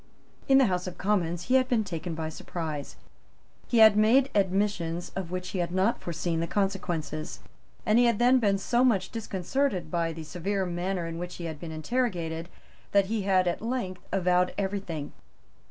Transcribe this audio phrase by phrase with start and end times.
[0.47, 2.95] In the House of Commons, he had been taken by surprise;
[3.67, 7.39] he had made admissions of which he had not foreseen the consequences;
[7.85, 11.45] and he had then been so much disconcerted by the severe manner in which he
[11.45, 12.49] had been interrogated
[12.93, 15.13] that he had at length avowed everything.